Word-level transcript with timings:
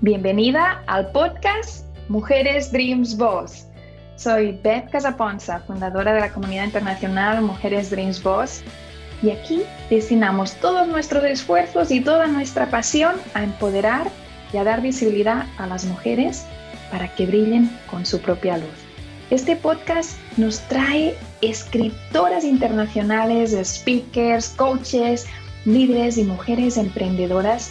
Bienvenida 0.00 0.82
al 0.86 1.12
podcast 1.12 1.86
Mujeres 2.08 2.72
Dreams 2.72 3.16
Boss. 3.16 3.66
Soy 4.16 4.58
Beth 4.62 4.90
Casaponza, 4.90 5.60
fundadora 5.60 6.12
de 6.12 6.20
la 6.20 6.32
comunidad 6.32 6.64
internacional 6.64 7.40
Mujeres 7.40 7.90
Dreams 7.90 8.22
Boss, 8.22 8.62
y 9.22 9.30
aquí 9.30 9.62
destinamos 9.88 10.54
todos 10.56 10.88
nuestros 10.88 11.24
esfuerzos 11.24 11.90
y 11.90 12.00
toda 12.00 12.26
nuestra 12.26 12.66
pasión 12.70 13.14
a 13.34 13.44
empoderar 13.44 14.10
y 14.52 14.56
a 14.56 14.64
dar 14.64 14.82
visibilidad 14.82 15.46
a 15.58 15.66
las 15.68 15.84
mujeres 15.84 16.44
para 16.90 17.14
que 17.14 17.26
brillen 17.26 17.70
con 17.88 18.04
su 18.04 18.20
propia 18.20 18.58
luz. 18.58 18.74
Este 19.30 19.56
podcast 19.56 20.18
nos 20.36 20.58
trae 20.68 21.16
escritoras 21.40 22.44
internacionales, 22.44 23.56
speakers, 23.64 24.48
coaches, 24.50 25.26
líderes 25.64 26.18
y 26.18 26.24
mujeres 26.24 26.76
emprendedoras 26.76 27.70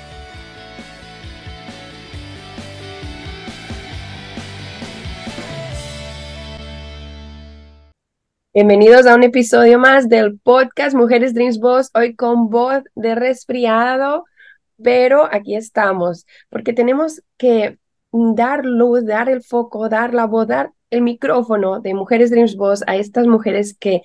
Bienvenidos 8.53 9.05
a 9.05 9.15
un 9.15 9.23
episodio 9.23 9.79
más 9.79 10.09
del 10.09 10.37
podcast 10.37 10.93
Mujeres 10.93 11.33
Dreams 11.33 11.57
Boss, 11.57 11.89
hoy 11.93 12.17
con 12.17 12.49
voz 12.49 12.83
de 12.95 13.15
resfriado, 13.15 14.25
pero 14.83 15.23
aquí 15.31 15.55
estamos, 15.55 16.25
porque 16.49 16.73
tenemos 16.73 17.21
que 17.37 17.77
dar 18.11 18.65
luz, 18.65 19.05
dar 19.05 19.29
el 19.29 19.41
foco, 19.41 19.87
dar 19.87 20.13
la 20.13 20.25
voz, 20.25 20.47
dar 20.47 20.73
el 20.89 21.01
micrófono 21.01 21.79
de 21.79 21.93
Mujeres 21.93 22.29
Dreams 22.29 22.57
Boss 22.57 22.83
a 22.87 22.97
estas 22.97 23.25
mujeres 23.25 23.73
que 23.73 24.01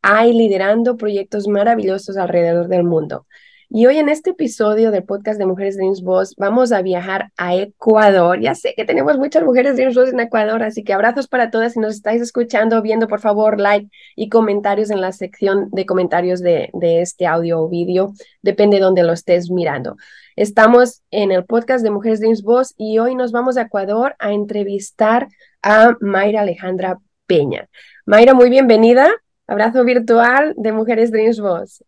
hay 0.00 0.32
liderando 0.32 0.96
proyectos 0.96 1.46
maravillosos 1.46 2.16
alrededor 2.16 2.68
del 2.68 2.84
mundo. 2.84 3.26
Y 3.74 3.86
hoy 3.86 3.96
en 3.96 4.10
este 4.10 4.30
episodio 4.30 4.90
del 4.90 5.02
podcast 5.02 5.38
de 5.38 5.46
Mujeres 5.46 5.78
Dreams 5.78 6.02
Boss 6.02 6.34
vamos 6.36 6.72
a 6.72 6.82
viajar 6.82 7.32
a 7.38 7.56
Ecuador. 7.56 8.38
Ya 8.38 8.54
sé 8.54 8.74
que 8.76 8.84
tenemos 8.84 9.16
muchas 9.16 9.42
mujeres 9.44 9.76
Dreams 9.76 9.94
Boss 9.94 10.10
en 10.10 10.20
Ecuador, 10.20 10.62
así 10.62 10.84
que 10.84 10.92
abrazos 10.92 11.26
para 11.26 11.50
todas. 11.50 11.72
Si 11.72 11.80
nos 11.80 11.94
estáis 11.94 12.20
escuchando, 12.20 12.82
viendo, 12.82 13.08
por 13.08 13.20
favor, 13.20 13.58
like 13.58 13.88
y 14.14 14.28
comentarios 14.28 14.90
en 14.90 15.00
la 15.00 15.10
sección 15.12 15.70
de 15.72 15.86
comentarios 15.86 16.42
de, 16.42 16.68
de 16.74 17.00
este 17.00 17.26
audio 17.26 17.60
o 17.62 17.68
vídeo. 17.70 18.12
Depende 18.42 18.76
de 18.76 18.82
donde 18.82 19.04
lo 19.04 19.14
estés 19.14 19.50
mirando. 19.50 19.96
Estamos 20.36 21.00
en 21.10 21.32
el 21.32 21.46
podcast 21.46 21.82
de 21.82 21.90
Mujeres 21.90 22.20
Dreams 22.20 22.42
Boss 22.42 22.74
y 22.76 22.98
hoy 22.98 23.14
nos 23.14 23.32
vamos 23.32 23.56
a 23.56 23.62
Ecuador 23.62 24.16
a 24.18 24.34
entrevistar 24.34 25.28
a 25.62 25.96
Mayra 25.98 26.42
Alejandra 26.42 26.98
Peña. 27.26 27.70
Mayra, 28.04 28.34
muy 28.34 28.50
bienvenida. 28.50 29.10
Abrazo 29.46 29.82
virtual 29.82 30.52
de 30.58 30.72
Mujeres 30.72 31.10
Dreams 31.10 31.40
Boss. 31.40 31.82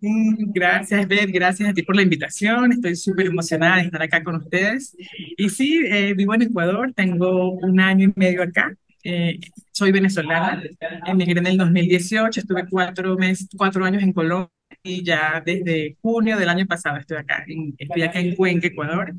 Gracias, 0.00 1.06
Beth, 1.06 1.30
gracias 1.30 1.68
a 1.68 1.74
ti 1.74 1.82
por 1.82 1.94
la 1.94 2.02
invitación. 2.02 2.72
Estoy 2.72 2.96
súper 2.96 3.26
emocionada 3.26 3.76
de 3.76 3.82
estar 3.82 4.02
acá 4.02 4.22
con 4.24 4.36
ustedes. 4.36 4.96
Y 5.36 5.48
sí, 5.50 5.82
eh, 5.86 6.14
vivo 6.14 6.34
en 6.34 6.42
Ecuador, 6.42 6.92
tengo 6.94 7.52
un 7.52 7.80
año 7.80 8.08
y 8.08 8.12
medio 8.16 8.42
acá. 8.42 8.74
Eh, 9.04 9.38
soy 9.72 9.92
venezolana, 9.92 10.62
emigré 11.06 11.40
en 11.40 11.46
el 11.46 11.56
2018, 11.56 12.40
estuve 12.40 12.66
cuatro, 12.68 13.16
meses, 13.16 13.48
cuatro 13.56 13.84
años 13.84 14.02
en 14.02 14.12
Colombia 14.12 14.50
y 14.82 15.02
ya 15.04 15.42
desde 15.44 15.96
junio 16.00 16.38
del 16.38 16.48
año 16.48 16.66
pasado 16.66 16.96
estoy 16.96 17.18
acá. 17.18 17.44
estoy 17.78 18.02
acá 18.02 18.20
en 18.20 18.34
Cuenca, 18.36 18.68
Ecuador. 18.68 19.12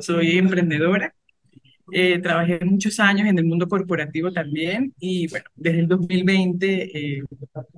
Soy 0.00 0.38
emprendedora 0.38 1.14
eh, 1.92 2.18
trabajé 2.18 2.60
muchos 2.64 2.98
años 3.00 3.28
en 3.28 3.38
el 3.38 3.44
mundo 3.44 3.68
corporativo 3.68 4.32
también 4.32 4.92
y 4.98 5.28
bueno, 5.28 5.46
desde 5.56 5.80
el 5.80 5.88
2020 5.88 6.98
eh, 6.98 7.22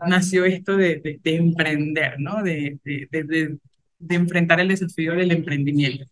nació 0.07 0.45
esto 0.45 0.77
de, 0.77 1.19
de, 1.23 1.37
emprender, 1.37 2.19
¿no? 2.19 2.43
De, 2.43 2.79
de, 2.85 3.59
enfrentar 4.09 4.61
el 4.61 4.69
desafío 4.69 5.13
del 5.15 5.33
emprendimiento. 5.33 6.05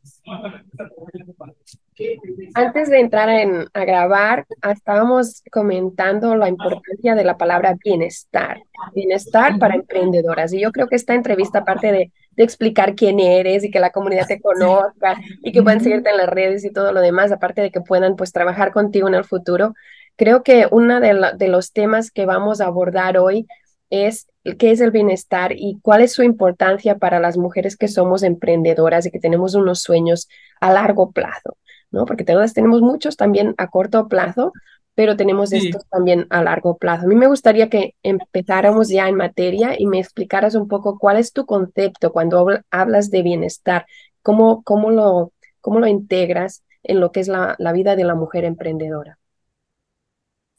Antes 2.54 2.90
de 2.90 3.00
entrar 3.00 3.28
en, 3.28 3.66
a 3.72 3.84
grabar, 3.84 4.46
estábamos 4.70 5.42
comentando 5.50 6.36
la 6.36 6.48
importancia 6.48 7.14
de 7.14 7.24
la 7.24 7.36
palabra 7.36 7.76
bienestar, 7.82 8.62
bienestar 8.94 9.58
para 9.58 9.74
emprendedoras. 9.74 10.52
Y 10.52 10.60
yo 10.60 10.70
creo 10.70 10.86
que 10.86 10.96
esta 10.96 11.14
entrevista, 11.14 11.60
aparte 11.60 11.90
de, 11.90 12.12
de 12.32 12.44
explicar 12.44 12.94
quién 12.94 13.18
eres 13.18 13.64
y 13.64 13.70
que 13.70 13.80
la 13.80 13.90
comunidad 13.90 14.28
te 14.28 14.40
conozca 14.40 15.20
y 15.42 15.50
que 15.50 15.62
puedan 15.62 15.80
seguirte 15.80 16.10
en 16.10 16.18
las 16.18 16.28
redes 16.28 16.64
y 16.64 16.70
todo 16.70 16.92
lo 16.92 17.00
demás, 17.00 17.32
aparte 17.32 17.62
de 17.62 17.72
que 17.72 17.80
puedan 17.80 18.14
pues 18.14 18.32
trabajar 18.32 18.72
contigo 18.72 19.08
en 19.08 19.14
el 19.14 19.24
futuro, 19.24 19.74
creo 20.14 20.44
que 20.44 20.68
uno 20.70 21.00
de, 21.00 21.32
de 21.36 21.48
los 21.48 21.72
temas 21.72 22.12
que 22.12 22.26
vamos 22.26 22.60
a 22.60 22.66
abordar 22.66 23.18
hoy 23.18 23.48
es 23.90 24.28
qué 24.56 24.70
es 24.70 24.80
el 24.80 24.90
bienestar 24.90 25.52
y 25.52 25.78
cuál 25.82 26.00
es 26.00 26.12
su 26.12 26.22
importancia 26.22 26.98
para 26.98 27.20
las 27.20 27.36
mujeres 27.36 27.76
que 27.76 27.88
somos 27.88 28.22
emprendedoras 28.22 29.06
y 29.06 29.10
que 29.10 29.20
tenemos 29.20 29.54
unos 29.54 29.82
sueños 29.82 30.28
a 30.60 30.72
largo 30.72 31.10
plazo. 31.12 31.56
¿no? 31.90 32.04
Porque 32.06 32.24
todas 32.24 32.54
tenemos 32.54 32.80
muchos 32.82 33.16
también 33.16 33.54
a 33.58 33.68
corto 33.68 34.08
plazo, 34.08 34.52
pero 34.94 35.16
tenemos 35.16 35.52
estos 35.52 35.86
también 35.88 36.26
a 36.28 36.42
largo 36.42 36.76
plazo. 36.76 37.04
A 37.04 37.08
mí 37.08 37.14
me 37.14 37.28
gustaría 37.28 37.68
que 37.68 37.94
empezáramos 38.02 38.88
ya 38.88 39.08
en 39.08 39.14
materia 39.14 39.74
y 39.78 39.86
me 39.86 40.00
explicaras 40.00 40.54
un 40.54 40.66
poco 40.66 40.98
cuál 40.98 41.18
es 41.18 41.32
tu 41.32 41.46
concepto 41.46 42.12
cuando 42.12 42.48
hablas 42.70 43.10
de 43.10 43.22
bienestar, 43.22 43.86
cómo, 44.22 44.62
cómo, 44.64 44.90
lo, 44.90 45.32
cómo 45.60 45.78
lo 45.78 45.86
integras 45.86 46.64
en 46.82 47.00
lo 47.00 47.12
que 47.12 47.20
es 47.20 47.28
la, 47.28 47.54
la 47.58 47.72
vida 47.72 47.94
de 47.94 48.04
la 48.04 48.14
mujer 48.14 48.44
emprendedora. 48.44 49.18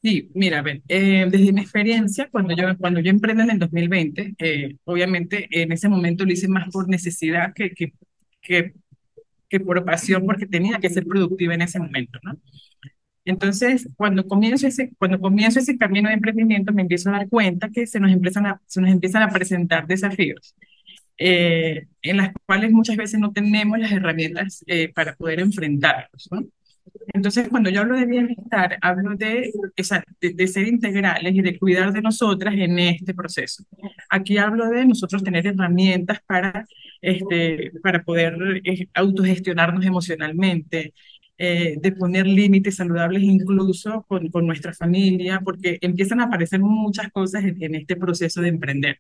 Sí, 0.02 0.32
mira, 0.34 0.64
eh, 0.88 1.28
desde 1.30 1.52
mi 1.52 1.60
experiencia, 1.62 2.30
cuando 2.32 2.56
yo, 2.56 2.78
cuando 2.78 3.02
yo 3.02 3.10
emprendí 3.10 3.44
en 3.44 3.50
el 3.52 3.60
2020, 3.60 4.34
eh, 4.40 4.78
obviamente 4.86 5.48
en 5.52 5.74
ese 5.74 5.90
momento 5.90 6.24
lo 6.26 6.32
hice 6.32 6.48
más 6.48 6.70
por 6.72 6.88
necesidad 6.88 7.54
que, 7.54 7.72
que, 7.72 7.94
que 8.42 8.74
que 9.50 9.60
por 9.60 9.84
pasión, 9.86 10.26
porque 10.26 10.46
tenía 10.48 10.80
que 10.80 10.90
ser 10.90 11.06
productiva 11.06 11.54
en 11.56 11.64
ese 11.64 11.80
momento, 11.80 12.20
¿no? 12.24 12.40
Entonces, 13.26 13.88
cuando 13.98 14.28
comienzo 14.28 14.68
ese, 14.68 14.92
cuando 14.98 15.20
comienzo 15.20 15.60
ese 15.60 15.78
camino 15.78 16.10
de 16.10 16.16
emprendimiento, 16.16 16.74
me 16.74 16.82
empiezo 16.84 17.10
a 17.10 17.14
dar 17.14 17.30
cuenta 17.30 17.70
que 17.70 17.86
se 17.88 18.00
nos 18.00 18.12
empiezan 18.12 18.46
a, 18.48 18.62
se 18.66 18.82
nos 18.82 18.90
empiezan 18.92 19.24
a 19.24 19.30
presentar 19.30 19.88
desafíos, 19.88 20.56
eh, 21.18 21.88
en 22.02 22.18
las 22.18 22.32
cuales 22.46 22.72
muchas 22.72 22.98
veces 22.98 23.20
no 23.20 23.32
tenemos 23.34 23.78
las 23.80 23.92
herramientas 23.92 24.64
eh, 24.68 24.92
para 24.94 25.16
poder 25.16 25.42
enfrentarlos, 25.42 26.30
¿no? 26.32 26.46
Entonces, 27.14 27.50
cuando 27.50 27.70
yo 27.70 27.82
hablo 27.82 27.98
de 27.98 28.06
bienestar, 28.06 28.78
hablo 28.82 29.16
de, 29.16 29.52
de, 30.22 30.48
ser 30.48 30.68
integrales 30.68 31.34
y 31.34 31.42
de 31.42 31.58
cuidar 31.58 31.92
de 31.92 32.02
nosotras 32.02 32.54
en 32.56 32.80
este 32.80 33.14
proceso. 33.14 33.64
Aquí 34.10 34.38
hablo 34.38 34.70
de 34.70 34.86
nosotros 34.86 35.24
tener 35.24 35.48
herramientas 35.48 36.20
para, 36.26 36.66
este, 37.02 37.72
para 37.84 38.04
poder 38.04 38.62
eh, 38.64 38.88
autogestionarnos 38.94 39.86
emocionalmente, 39.86 40.94
eh, 41.42 41.78
de 41.80 41.94
poner 41.94 42.28
límites 42.28 42.76
saludables 42.76 43.24
incluso 43.24 44.04
con, 44.10 44.28
con, 44.28 44.46
nuestra 44.46 44.74
familia, 44.74 45.40
porque 45.40 45.78
empiezan 45.80 46.20
a 46.20 46.26
aparecer 46.26 46.60
muchas 46.60 47.10
cosas 47.14 47.46
en, 47.46 47.76
este 47.76 47.96
proceso 47.96 48.42
de 48.42 48.50
emprender. 48.50 49.00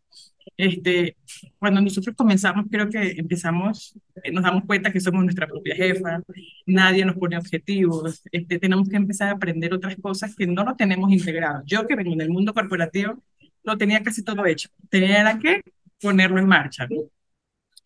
Este, 0.56 1.18
cuando 1.58 1.82
nosotros 1.82 2.16
comenzamos, 2.16 2.68
creo 2.72 2.90
que 2.90 3.12
empezamos, 3.18 3.94
eh, 4.24 4.32
nos 4.32 4.46
damos 4.46 4.64
cuenta 4.66 4.90
que 4.90 5.02
somos 5.02 5.22
nuestra 5.22 5.48
propia 5.48 5.76
jefa, 5.76 6.22
nadie 6.66 7.04
nos 7.04 7.18
pone 7.18 7.38
objetivos, 7.38 8.22
este, 8.32 8.58
tenemos 8.58 8.88
que 8.88 8.96
empezar 8.96 9.28
a 9.28 9.34
aprender 9.34 9.74
otras 9.74 9.98
cosas 9.98 10.34
que 10.34 10.48
no 10.48 10.64
lo 10.64 10.78
tenemos 10.78 11.12
integrado. 11.12 11.62
Yo 11.66 11.86
que 11.86 11.96
vengo 11.98 12.14
en 12.14 12.22
el 12.22 12.30
mundo 12.30 12.54
corporativo, 12.54 13.22
lo 13.66 13.78
tenía 13.78 14.02
casi 14.02 14.24
todo 14.24 14.46
hecho, 14.46 14.70
tenía 14.90 15.38
que 15.40 15.62
ponerlo 16.02 16.40
en 16.40 16.48
marcha 16.48 16.88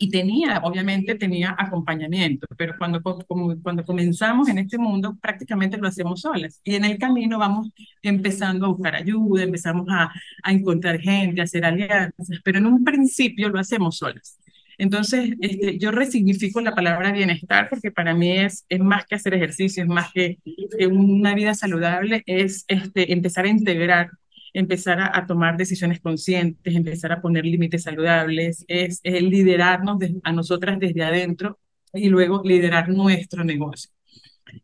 y 0.04 0.10
tenía, 0.10 0.60
obviamente 0.64 1.16
tenía 1.16 1.56
acompañamiento, 1.58 2.46
pero 2.58 2.74
cuando, 2.78 3.02
cuando 3.02 3.86
comenzamos 3.86 4.50
en 4.50 4.58
este 4.58 4.78
mundo 4.78 5.18
prácticamente 5.22 5.78
lo 5.78 5.88
hacemos 5.88 6.20
solas 6.20 6.60
y 6.66 6.76
en 6.76 6.84
el 6.84 6.98
camino 6.98 7.40
vamos 7.40 7.70
empezando 8.02 8.66
a 8.66 8.70
buscar 8.70 8.96
ayuda, 8.96 9.44
empezamos 9.44 9.88
a, 9.90 10.12
a 10.44 10.52
encontrar 10.52 11.00
gente, 11.00 11.40
a 11.40 11.46
hacer 11.46 11.64
alianzas, 11.64 12.28
pero 12.44 12.58
en 12.58 12.66
un 12.66 12.84
principio 12.84 13.48
lo 13.48 13.60
hacemos 13.60 13.96
solas. 13.96 14.38
Entonces, 14.78 15.36
este, 15.40 15.78
yo 15.78 15.92
resignifico 15.92 16.60
la 16.60 16.76
palabra 16.76 17.14
bienestar 17.14 17.70
porque 17.70 17.90
para 17.90 18.14
mí 18.14 18.32
es, 18.40 18.66
es 18.68 18.82
más 18.82 19.06
que 19.06 19.16
hacer 19.16 19.34
ejercicio, 19.36 19.84
es 19.84 19.90
más 19.90 20.12
que, 20.12 20.40
que 20.78 20.88
una 20.88 21.34
vida 21.34 21.54
saludable, 21.54 22.24
es 22.26 22.66
este, 22.68 23.14
empezar 23.14 23.46
a 23.46 23.50
integrar 23.50 24.10
empezar 24.54 25.00
a, 25.02 25.26
tomar 25.26 25.58
decisiones 25.58 26.00
conscientes, 26.00 26.76
empezar 26.76 27.12
a 27.12 27.22
poner 27.22 27.46
límites 27.46 27.84
saludables, 27.84 28.66
es, 28.68 29.00
el 29.04 29.30
liderarnos 29.30 29.98
a 30.24 30.32
nosotras 30.32 30.80
desde 30.80 31.04
adentro 31.04 31.60
y 31.94 32.10
luego 32.10 32.42
liderar 32.44 32.90
nuestro 32.90 33.44
negocio. 33.44 33.92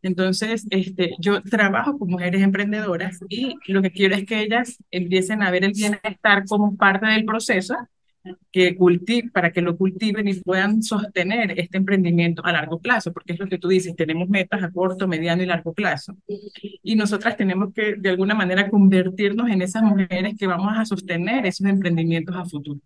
Entonces, 0.01 0.67
este, 0.69 1.15
yo 1.19 1.41
trabajo 1.41 1.97
con 1.97 2.09
mujeres 2.09 2.41
emprendedoras 2.41 3.19
y 3.27 3.55
lo 3.67 3.81
que 3.81 3.91
quiero 3.91 4.15
es 4.15 4.25
que 4.25 4.41
ellas 4.41 4.77
empiecen 4.91 5.41
a 5.41 5.51
ver 5.51 5.63
el 5.63 5.73
bienestar 5.73 6.45
como 6.47 6.75
parte 6.75 7.07
del 7.07 7.25
proceso 7.25 7.75
que 8.51 8.75
cultive, 8.75 9.29
para 9.31 9.51
que 9.51 9.61
lo 9.61 9.77
cultiven 9.77 10.27
y 10.27 10.33
puedan 10.35 10.83
sostener 10.83 11.59
este 11.59 11.77
emprendimiento 11.77 12.45
a 12.45 12.51
largo 12.51 12.79
plazo, 12.79 13.13
porque 13.13 13.33
es 13.33 13.39
lo 13.39 13.47
que 13.47 13.57
tú 13.57 13.67
dices, 13.67 13.95
tenemos 13.95 14.29
metas 14.29 14.63
a 14.63 14.71
corto, 14.71 15.07
mediano 15.07 15.43
y 15.43 15.45
largo 15.45 15.73
plazo. 15.73 16.15
Y 16.83 16.95
nosotras 16.95 17.37
tenemos 17.37 17.73
que, 17.73 17.95
de 17.95 18.09
alguna 18.09 18.35
manera, 18.35 18.69
convertirnos 18.69 19.49
en 19.49 19.61
esas 19.61 19.83
mujeres 19.83 20.35
que 20.37 20.47
vamos 20.47 20.73
a 20.77 20.85
sostener 20.85 21.45
esos 21.45 21.67
emprendimientos 21.67 22.35
a 22.35 22.45
futuro. 22.45 22.81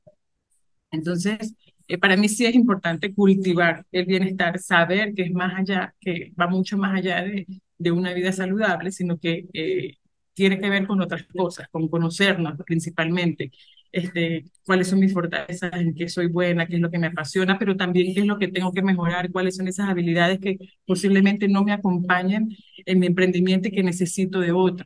Entonces, 0.91 1.55
eh, 1.87 1.97
para 1.97 2.15
mí 2.17 2.29
sí 2.29 2.45
es 2.45 2.55
importante 2.55 3.13
cultivar 3.13 3.85
el 3.91 4.05
bienestar, 4.05 4.59
saber 4.59 5.13
que 5.13 5.23
es 5.23 5.31
más 5.33 5.53
allá, 5.59 5.93
que 5.99 6.31
va 6.39 6.47
mucho 6.47 6.77
más 6.77 6.95
allá 6.97 7.23
de, 7.23 7.47
de 7.77 7.91
una 7.91 8.13
vida 8.13 8.31
saludable, 8.31 8.91
sino 8.91 9.17
que 9.17 9.47
eh, 9.53 9.97
tiene 10.33 10.59
que 10.59 10.69
ver 10.69 10.87
con 10.87 11.01
otras 11.01 11.23
cosas, 11.23 11.67
con 11.69 11.87
conocernos 11.89 12.55
principalmente, 12.65 13.51
este, 13.93 14.45
cuáles 14.65 14.87
son 14.89 14.99
mis 14.99 15.13
fortalezas, 15.13 15.71
en 15.73 15.93
qué 15.95 16.09
soy 16.09 16.27
buena, 16.27 16.67
qué 16.67 16.75
es 16.75 16.81
lo 16.81 16.91
que 16.91 16.99
me 16.99 17.07
apasiona, 17.07 17.59
pero 17.59 17.77
también 17.77 18.13
qué 18.13 18.21
es 18.21 18.27
lo 18.27 18.39
que 18.39 18.49
tengo 18.49 18.73
que 18.73 18.81
mejorar, 18.81 19.31
cuáles 19.31 19.55
son 19.57 19.67
esas 19.67 19.89
habilidades 19.89 20.39
que 20.39 20.57
posiblemente 20.85 21.47
no 21.47 21.63
me 21.63 21.73
acompañen 21.73 22.49
en 22.85 22.99
mi 22.99 23.07
emprendimiento 23.07 23.69
y 23.69 23.71
que 23.71 23.83
necesito 23.83 24.39
de 24.39 24.51
otro. 24.51 24.85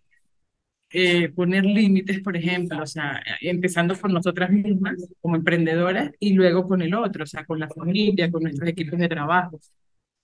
Eh, 0.89 1.29
poner 1.29 1.65
límites, 1.65 2.21
por 2.21 2.37
ejemplo, 2.37 2.81
o 2.81 2.85
sea, 2.85 3.21
empezando 3.41 3.95
por 3.95 4.11
nosotras 4.11 4.49
mismas 4.49 4.95
como 5.21 5.35
emprendedoras 5.35 6.11
y 6.19 6.33
luego 6.33 6.67
con 6.67 6.81
el 6.81 6.93
otro, 6.93 7.23
o 7.23 7.27
sea, 7.27 7.45
con 7.45 7.59
la 7.59 7.67
familia, 7.69 8.31
con 8.31 8.43
nuestros 8.43 8.69
equipos 8.69 8.97
de 8.99 9.09
trabajo. 9.09 9.59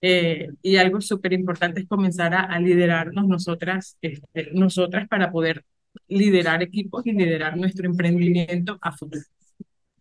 Eh, 0.01 0.49
y 0.61 0.77
algo 0.77 1.01
súper 1.01 1.33
importante 1.33 1.81
es 1.81 1.87
comenzar 1.87 2.33
a, 2.33 2.59
liderarnos 2.59 3.27
nosotras, 3.27 3.97
este, 4.01 4.51
nosotras 4.53 5.07
para 5.07 5.31
poder 5.31 5.63
liderar 6.07 6.61
equipos 6.63 7.05
y 7.05 7.13
liderar 7.13 7.57
nuestro 7.57 7.85
emprendimiento 7.85 8.77
a 8.81 8.91
futuro. 8.91 9.23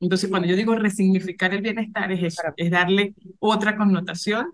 Entonces, 0.00 0.28
cuando 0.28 0.48
yo 0.48 0.56
digo 0.56 0.74
resignificar 0.74 1.54
el 1.54 1.62
bienestar, 1.62 2.10
es 2.10 2.22
eso, 2.22 2.42
es 2.56 2.70
darle 2.70 3.14
otra 3.38 3.76
connotación 3.76 4.52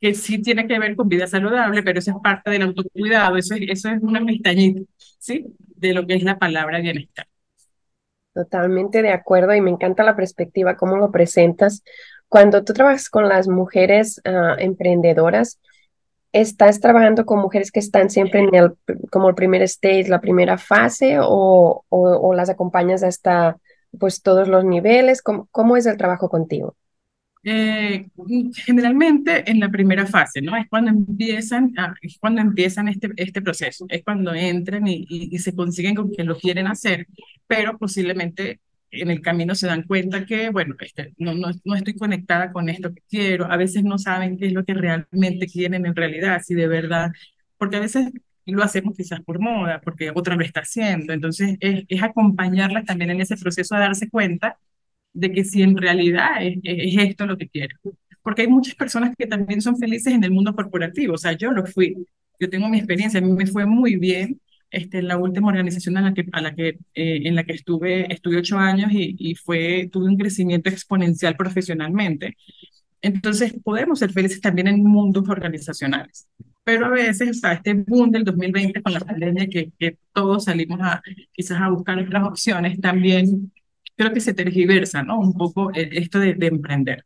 que 0.00 0.14
sí 0.14 0.40
tiene 0.42 0.66
que 0.66 0.78
ver 0.78 0.96
con 0.96 1.08
vida 1.08 1.26
saludable, 1.26 1.82
pero 1.82 1.98
eso 1.98 2.10
es 2.10 2.16
parte 2.22 2.50
del 2.50 2.62
autocuidado, 2.62 3.36
eso 3.36 3.54
es, 3.54 3.62
eso 3.68 3.88
es 3.88 4.02
una 4.02 4.24
pestañita, 4.24 4.82
¿sí? 5.18 5.46
De 5.58 5.92
lo 5.92 6.06
que 6.06 6.14
es 6.14 6.22
la 6.22 6.38
palabra 6.38 6.80
bienestar. 6.80 7.26
Totalmente 8.34 9.02
de 9.02 9.10
acuerdo 9.10 9.54
y 9.54 9.60
me 9.60 9.70
encanta 9.70 10.04
la 10.04 10.16
perspectiva, 10.16 10.76
cómo 10.76 10.96
lo 10.96 11.10
presentas. 11.10 11.82
Cuando 12.28 12.62
tú 12.64 12.72
trabajas 12.72 13.08
con 13.08 13.28
las 13.28 13.48
mujeres 13.48 14.20
ah, 14.24 14.54
emprendedoras, 14.58 15.60
¿estás 16.32 16.80
trabajando 16.80 17.24
con 17.24 17.40
mujeres 17.40 17.72
que 17.72 17.80
están 17.80 18.10
siempre 18.10 18.40
en 18.40 18.54
el, 18.54 18.72
como 19.10 19.28
el 19.28 19.34
primer 19.34 19.62
stage, 19.62 20.08
la 20.08 20.20
primera 20.20 20.58
fase, 20.58 21.18
o, 21.20 21.84
o, 21.88 22.34
las 22.34 22.50
acompañas 22.50 23.02
hasta 23.02 23.56
pues 23.98 24.22
todos 24.22 24.48
los 24.48 24.64
niveles? 24.64 25.22
¿Cómo, 25.22 25.48
cómo 25.50 25.76
es 25.76 25.86
el 25.86 25.96
trabajo 25.96 26.28
contigo? 26.28 26.76
Eh, 27.44 28.08
generalmente 28.66 29.48
en 29.50 29.60
la 29.60 29.70
primera 29.70 30.06
fase, 30.06 30.42
¿no? 30.42 30.56
Es 30.56 30.68
cuando 30.68 30.90
empiezan, 30.90 31.72
es 32.02 32.18
cuando 32.18 32.40
empiezan 32.40 32.88
este, 32.88 33.10
este 33.16 33.40
proceso, 33.40 33.86
es 33.88 34.02
cuando 34.04 34.34
entran 34.34 34.86
y, 34.86 35.06
y, 35.08 35.38
se 35.38 35.54
consiguen 35.54 35.94
con 35.94 36.10
que 36.10 36.24
lo 36.24 36.36
quieren 36.36 36.66
hacer, 36.66 37.06
pero 37.46 37.78
posiblemente 37.78 38.60
en 38.90 39.10
el 39.10 39.20
camino 39.20 39.54
se 39.54 39.66
dan 39.66 39.82
cuenta 39.82 40.24
que, 40.26 40.50
bueno, 40.50 40.74
este, 40.80 41.14
no, 41.18 41.34
no, 41.34 41.48
no, 41.64 41.74
estoy 41.74 41.94
conectada 41.94 42.52
con 42.52 42.68
esto 42.68 42.92
que 42.94 43.02
quiero, 43.08 43.50
a 43.50 43.56
veces 43.56 43.84
no 43.84 43.98
saben 43.98 44.38
qué 44.38 44.46
es 44.46 44.52
lo 44.52 44.64
que 44.64 44.74
realmente 44.74 45.46
quieren 45.46 45.86
en 45.86 45.94
realidad, 45.96 46.40
si 46.44 46.54
de 46.54 46.68
verdad, 46.68 47.10
porque 47.58 47.76
a 47.76 47.80
veces 47.80 48.10
lo 48.46 48.62
hacemos 48.62 48.96
quizás 48.96 49.20
por 49.20 49.40
moda, 49.40 49.80
porque 49.82 50.10
otra 50.14 50.36
lo 50.36 50.44
está 50.44 50.60
haciendo, 50.60 51.12
entonces 51.12 51.56
es, 51.60 51.84
es 51.88 52.02
acompañarlas 52.02 52.84
también 52.84 53.10
en 53.10 53.20
ese 53.20 53.36
proceso 53.36 53.74
a 53.74 53.80
darse 53.80 54.08
cuenta 54.08 54.58
de 55.12 55.32
que 55.32 55.44
si 55.44 55.62
en 55.62 55.76
realidad 55.76 56.42
es, 56.42 56.58
esto 56.64 57.26
lo 57.26 57.36
que 57.38 57.48
quiero. 57.48 57.76
Porque 58.22 58.42
hay 58.42 58.48
muchas 58.48 58.74
personas 58.74 59.14
que 59.16 59.26
también 59.26 59.60
son 59.62 59.76
felices 59.78 60.12
en 60.14 60.24
el 60.24 60.30
mundo 60.30 60.54
corporativo, 60.54 61.14
o 61.14 61.18
sea, 61.18 61.32
yo 61.32 61.50
lo 61.52 61.66
fui, 61.66 61.96
yo 62.40 62.50
tengo 62.50 62.68
mi 62.68 62.78
experiencia, 62.78 63.20
a 63.20 63.22
mí 63.22 63.32
me 63.32 63.46
fue 63.46 63.66
muy 63.66 63.96
bien, 63.96 64.40
este, 64.70 65.02
la 65.02 65.16
última 65.18 65.48
organización 65.48 65.96
a 65.96 66.02
la 66.02 66.14
que, 66.14 66.26
a 66.32 66.40
la 66.40 66.54
que, 66.54 66.68
eh, 66.94 67.20
en 67.24 67.34
la 67.34 67.44
que 67.44 67.52
estuve, 67.52 68.12
estuve 68.12 68.38
ocho 68.38 68.58
años 68.58 68.92
y, 68.92 69.16
y, 69.18 69.34
fue, 69.34 69.88
tuve 69.92 70.06
un 70.06 70.16
crecimiento 70.18 70.70
exponencial 70.70 71.36
profesionalmente. 71.36 72.36
Entonces, 73.02 73.54
podemos 73.64 73.98
ser 74.00 74.12
felices 74.12 74.40
también 74.40 74.68
en 74.68 74.84
mundos 74.84 75.28
organizacionales. 75.28 76.28
Pero 76.64 76.86
a 76.86 76.90
veces, 76.90 77.30
o 77.30 77.34
sea, 77.34 77.54
este 77.54 77.74
boom 77.74 78.10
del 78.10 78.24
2020 78.24 78.82
con 78.82 78.92
la 78.92 79.00
pandemia, 79.00 79.48
que, 79.48 79.72
que 79.78 79.96
todos 80.12 80.44
salimos 80.44 80.80
a 80.82 81.02
quizás 81.32 81.60
a 81.60 81.70
buscar 81.70 81.98
otras 81.98 82.24
opciones, 82.26 82.80
también 82.80 83.52
creo 83.98 84.12
que 84.12 84.20
se 84.20 84.32
tergiversa, 84.32 85.02
¿no? 85.02 85.18
Un 85.18 85.34
poco 85.34 85.72
eh, 85.74 85.90
esto 85.92 86.20
de, 86.20 86.36
emprender. 86.40 87.04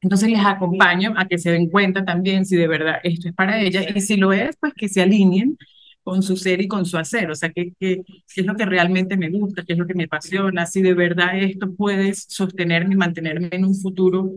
Entonces 0.00 0.30
les 0.30 0.44
acompaño 0.44 1.14
a 1.16 1.26
que 1.26 1.38
se 1.38 1.50
den 1.50 1.70
cuenta 1.70 2.04
también 2.04 2.46
si 2.46 2.56
de 2.56 2.68
verdad 2.68 3.00
esto 3.02 3.28
es 3.28 3.34
para 3.34 3.60
ellas 3.60 3.86
y 3.94 4.00
si 4.00 4.16
lo 4.16 4.32
es, 4.32 4.56
pues 4.56 4.74
que 4.74 4.88
se 4.88 5.02
alineen 5.02 5.58
con 6.04 6.22
su 6.22 6.36
ser 6.36 6.60
y 6.60 6.68
con 6.68 6.84
su 6.84 6.98
hacer, 6.98 7.30
o 7.30 7.34
sea, 7.34 7.50
qué, 7.50 7.72
qué, 7.80 8.02
es 8.36 8.46
lo 8.46 8.54
que 8.54 8.66
realmente 8.66 9.16
me 9.16 9.30
gusta, 9.30 9.64
qué 9.64 9.72
es 9.72 9.78
lo 9.78 9.86
que 9.86 9.94
me 9.94 10.04
apasiona, 10.04 10.66
si 10.66 10.82
de 10.82 10.94
verdad 10.94 11.36
esto 11.38 11.74
puede 11.74 12.14
sostenerme 12.14 12.94
y 12.94 12.98
mantenerme 12.98 13.48
en 13.50 13.64
un 13.64 13.74
futuro 13.74 14.32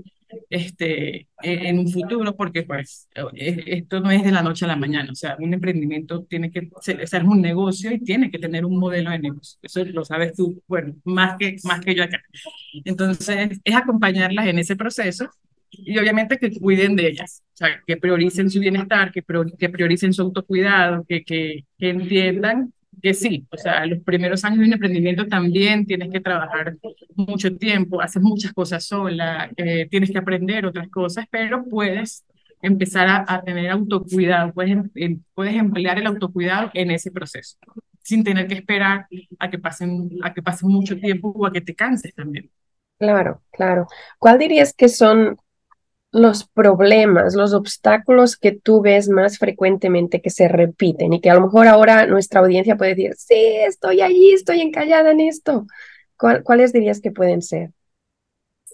este, 0.49 1.17
e, 1.17 1.27
en 1.41 1.79
un 1.79 1.89
futuro, 1.89 2.35
porque 2.35 2.63
pues 2.63 3.09
e, 3.33 3.63
esto 3.67 3.99
no 3.99 4.11
es 4.11 4.23
de 4.23 4.31
la 4.31 4.41
noche 4.41 4.63
a 4.63 4.69
la 4.69 4.77
mañana, 4.77 5.11
o 5.11 5.15
sea, 5.15 5.35
un 5.39 5.53
emprendimiento 5.53 6.23
tiene 6.23 6.51
que 6.51 6.69
ser 6.81 7.23
un 7.25 7.41
negocio 7.41 7.91
y 7.91 7.99
tiene 7.99 8.31
que 8.31 8.39
tener 8.39 8.65
un 8.65 8.77
modelo 8.77 9.11
de 9.11 9.19
negocio, 9.19 9.59
eso 9.61 9.83
lo 9.85 10.05
sabes 10.05 10.33
tú, 10.35 10.63
bueno, 10.67 10.95
más 11.03 11.37
que, 11.37 11.57
más 11.63 11.81
que 11.81 11.93
yo 11.95 12.03
acá. 12.03 12.21
Entonces, 12.85 13.59
es 13.63 13.75
acompañarlas 13.75 14.47
en 14.47 14.59
ese 14.59 14.77
proceso 14.77 15.29
y 15.69 15.97
obviamente 15.97 16.37
que 16.37 16.51
cuiden 16.59 16.95
de 16.95 17.07
ellas, 17.07 17.43
o 17.53 17.57
sea, 17.57 17.81
que 17.85 17.97
prioricen 17.97 18.49
su 18.49 18.59
bienestar, 18.59 19.11
que, 19.11 19.21
prioricen 19.21 20.13
su 20.13 20.21
autocuidado, 20.21 21.05
que, 21.07 21.23
que, 21.23 21.65
entiendan 21.79 22.73
que 23.01 23.13
sí, 23.13 23.45
o 23.51 23.57
sea, 23.57 23.85
los 23.85 23.99
primeros 23.99 24.43
años 24.43 24.59
de 24.59 24.65
un 24.65 24.73
emprendimiento 24.73 25.27
también 25.27 25.85
tienes 25.85 26.09
que 26.11 26.19
trabajar 26.19 26.77
mucho 27.15 27.55
tiempo, 27.55 28.01
haces 28.01 28.21
muchas 28.21 28.53
cosas 28.53 28.83
sola, 28.85 29.51
eh, 29.55 29.87
tienes 29.89 30.09
que 30.09 30.17
aprender 30.17 30.65
otras 30.65 30.89
cosas, 30.89 31.25
pero 31.29 31.63
puedes 31.65 32.25
empezar 32.61 33.07
a, 33.07 33.25
a 33.27 33.41
tener 33.43 33.69
autocuidado, 33.69 34.53
puedes, 34.53 34.77
em, 34.95 35.21
puedes 35.33 35.55
emplear 35.55 35.99
el 35.99 36.07
autocuidado 36.07 36.71
en 36.73 36.91
ese 36.91 37.11
proceso, 37.11 37.57
sin 38.01 38.23
tener 38.23 38.47
que 38.47 38.55
esperar 38.55 39.07
a 39.39 39.49
que, 39.49 39.59
pasen, 39.59 40.09
a 40.23 40.33
que 40.33 40.41
pase 40.41 40.65
mucho 40.65 40.97
tiempo 40.97 41.31
o 41.35 41.45
a 41.45 41.51
que 41.51 41.61
te 41.61 41.75
canses 41.75 42.15
también. 42.15 42.49
Claro, 42.99 43.43
claro. 43.51 43.87
¿Cuál 44.17 44.39
dirías 44.39 44.73
que 44.73 44.89
son 44.89 45.37
los 46.11 46.47
problemas, 46.47 47.35
los 47.35 47.53
obstáculos 47.53 48.37
que 48.37 48.51
tú 48.51 48.81
ves 48.81 49.09
más 49.09 49.37
frecuentemente 49.37 50.21
que 50.21 50.29
se 50.29 50.47
repiten 50.47 51.13
y 51.13 51.21
que 51.21 51.29
a 51.29 51.35
lo 51.35 51.41
mejor 51.41 51.67
ahora 51.67 52.07
nuestra 52.07 52.39
audiencia 52.39 52.77
puede 52.77 52.95
decir, 52.95 53.13
sí, 53.17 53.35
estoy 53.35 54.01
allí, 54.01 54.33
estoy 54.33 54.61
encallada 54.61 55.11
en 55.11 55.21
esto? 55.21 55.67
¿Cuáles 56.17 56.73
dirías 56.73 57.01
que 57.01 57.11
pueden 57.11 57.41
ser? 57.41 57.71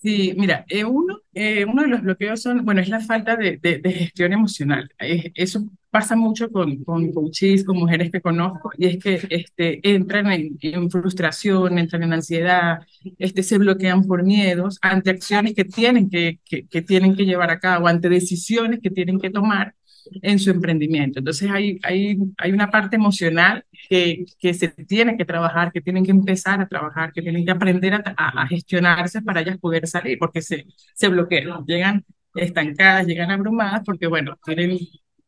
Sí, 0.03 0.33
mira, 0.37 0.65
eh, 0.67 0.83
uno, 0.83 1.19
eh, 1.33 1.65
uno 1.65 1.81
de 1.83 1.87
los 1.87 2.01
bloqueos 2.01 2.41
son, 2.41 2.65
bueno, 2.65 2.81
es 2.81 2.89
la 2.89 2.99
falta 2.99 3.35
de, 3.37 3.57
de, 3.57 3.91
gestión 3.91 4.33
emocional. 4.33 4.89
Eh, 4.99 5.31
eso 5.35 5.63
pasa 5.93 6.15
mucho 6.15 6.49
con, 6.51 6.83
con 6.83 7.11
coaches, 7.13 7.63
con 7.63 7.77
mujeres 7.77 8.11
que 8.11 8.19
conozco, 8.19 8.71
y 8.79 8.87
es 8.87 8.97
que 8.97 9.21
este, 9.29 9.79
entran 9.87 10.31
en, 10.31 10.57
en, 10.59 10.89
frustración, 10.89 11.77
entran 11.77 12.01
en 12.01 12.13
ansiedad, 12.13 12.79
este, 13.19 13.43
se 13.43 13.59
bloquean 13.59 14.03
por 14.05 14.23
miedos 14.23 14.79
ante 14.81 15.11
acciones 15.11 15.53
que 15.53 15.65
tienen 15.65 16.09
que, 16.09 16.39
que, 16.45 16.65
que 16.67 16.81
tienen 16.81 17.15
que 17.15 17.25
llevar 17.25 17.51
a 17.51 17.59
cabo, 17.59 17.87
ante 17.87 18.09
decisiones 18.09 18.79
que 18.81 18.89
tienen 18.89 19.19
que 19.19 19.29
tomar 19.29 19.75
en 20.23 20.39
su 20.39 20.49
emprendimiento. 20.49 21.19
Entonces 21.19 21.51
hay, 21.51 21.79
hay, 21.83 22.17
hay 22.37 22.51
una 22.51 22.71
parte 22.71 22.95
emocional 22.95 23.63
que, 23.87 24.25
que 24.39 24.55
se 24.55 24.69
tiene 24.69 25.15
que 25.15 25.25
trabajar, 25.25 25.71
que 25.71 25.81
tienen 25.81 26.03
que 26.03 26.11
empezar 26.11 26.59
a 26.59 26.67
trabajar, 26.67 27.13
que 27.13 27.21
tienen 27.21 27.45
que 27.45 27.51
aprender 27.51 27.93
a, 27.93 28.01
a, 28.17 28.47
gestionarse 28.47 29.21
para 29.21 29.41
ellas 29.41 29.59
poder 29.59 29.85
salir, 29.85 30.17
porque 30.17 30.41
se, 30.41 30.65
se 30.95 31.07
bloquean, 31.07 31.63
llegan 31.67 32.03
estancadas, 32.33 33.05
llegan 33.05 33.29
abrumadas, 33.29 33.83
porque 33.85 34.07
bueno, 34.07 34.35
tienen 34.43 34.79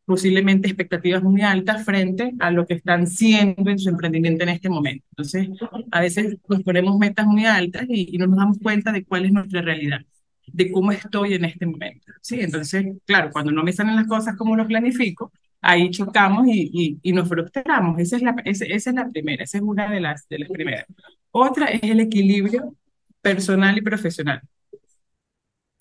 posiblemente 0.06 0.68
expectativas 0.68 1.22
muy 1.22 1.42
altas 1.42 1.84
frente 1.84 2.32
a 2.38 2.50
lo 2.50 2.66
que 2.66 2.74
están 2.74 3.06
siendo 3.06 3.70
en 3.70 3.78
su 3.78 3.90
emprendimiento 3.90 4.44
en 4.44 4.50
este 4.50 4.70
momento. 4.70 5.04
Entonces, 5.10 5.48
a 5.90 6.00
veces 6.00 6.38
nos 6.48 6.62
ponemos 6.62 6.96
metas 6.98 7.26
muy 7.26 7.44
altas 7.44 7.84
y, 7.88 8.14
y 8.14 8.18
no 8.18 8.26
nos 8.26 8.38
damos 8.38 8.58
cuenta 8.62 8.92
de 8.92 9.04
cuál 9.04 9.26
es 9.26 9.32
nuestra 9.32 9.60
realidad 9.62 10.00
de 10.46 10.70
cómo 10.70 10.92
estoy 10.92 11.34
en 11.34 11.44
este 11.44 11.66
momento. 11.66 12.12
¿sí? 12.22 12.40
Entonces, 12.40 12.86
claro, 13.04 13.30
cuando 13.32 13.52
no 13.52 13.62
me 13.62 13.72
salen 13.72 13.96
las 13.96 14.06
cosas 14.06 14.36
como 14.36 14.56
lo 14.56 14.66
planifico, 14.66 15.32
ahí 15.60 15.90
chocamos 15.90 16.46
y, 16.48 16.98
y, 17.02 17.12
nos 17.12 17.28
frustramos. 17.28 17.98
Esa 17.98 18.16
es, 18.16 18.22
la, 18.22 18.34
esa, 18.44 18.64
es 18.64 18.86
la 18.86 19.08
primera, 19.08 19.44
esa 19.44 19.58
es 19.58 19.64
una 19.64 19.90
de 19.90 20.00
las, 20.00 20.28
de 20.28 20.38
las 20.38 20.48
primeras. 20.48 20.86
Otra 21.30 21.66
es 21.66 21.82
el 21.82 22.00
equilibrio 22.00 22.74
personal 23.20 23.76
y 23.76 23.82
profesional. 23.82 24.40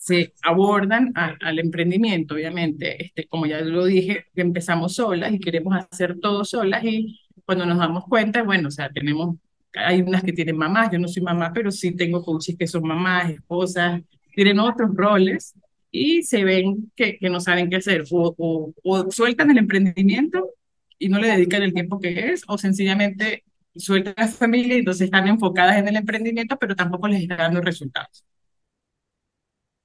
Se 0.06 0.34
abordan 0.44 1.12
al 1.16 1.58
emprendimiento, 1.58 2.36
obviamente, 2.36 3.06
este, 3.06 3.28
como 3.28 3.48
ya 3.48 3.62
lo 3.62 3.86
dije, 3.86 4.26
empezamos 4.36 4.96
solas 4.96 5.34
y 5.34 5.40
queremos 5.40 5.76
hacer 5.76 6.20
todo 6.20 6.46
solas 6.46 6.84
y 6.84 7.20
cuando 7.44 7.66
nos 7.66 7.80
damos 7.80 8.04
cuenta, 8.06 8.44
bueno, 8.44 8.68
o 8.68 8.72
sea, 8.72 8.90
tenemos 8.90 9.38
hay 9.76 10.02
unas 10.02 10.24
que 10.24 10.34
tienen 10.34 10.58
mamás, 10.58 10.92
yo 10.92 11.00
no 11.00 11.08
soy 11.08 11.24
mamá, 11.24 11.52
pero 11.54 11.72
sí 11.72 11.92
tengo 11.96 12.24
coaches 12.24 12.56
que 12.58 12.68
son 12.68 12.88
mamás, 12.88 13.32
esposas, 13.32 14.02
tienen 14.34 14.60
otros 14.60 14.92
roles 14.94 15.54
y 15.92 16.24
se 16.24 16.44
ven 16.44 16.92
que, 16.96 17.18
que 17.18 17.30
no 17.30 17.40
saben 17.40 17.70
qué 17.70 17.78
hacer, 17.78 18.04
o, 18.12 18.74
o, 18.84 19.12
sueltan 19.12 19.52
el 19.52 19.58
emprendimiento 19.58 20.50
y 21.00 21.10
no 21.10 21.20
le 21.20 21.30
dedican 21.30 21.64
el 21.64 21.74
tiempo 21.74 22.00
que 22.00 22.32
es, 22.32 22.44
o 22.48 22.58
sencillamente 22.58 23.44
sueltan 23.76 24.14
a 24.18 24.26
la 24.26 24.28
familia 24.28 24.76
y 24.76 24.80
entonces 24.80 25.06
están 25.06 25.28
enfocadas 25.28 25.78
en 25.78 25.88
el 25.88 25.96
emprendimiento, 25.98 26.58
pero 26.58 26.76
tampoco 26.76 27.08
les 27.08 27.22
están 27.24 27.38
dando 27.38 27.62
resultados. 27.62 28.24